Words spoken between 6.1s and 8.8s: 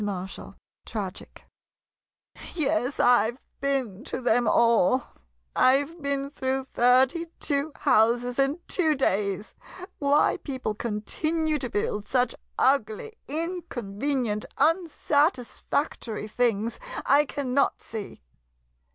through thirty two houses in